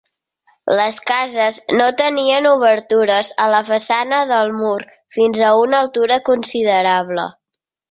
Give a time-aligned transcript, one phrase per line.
[0.77, 4.81] Les cases no tenien obertures a la façana del mur
[5.19, 7.31] fins a una altura considerable.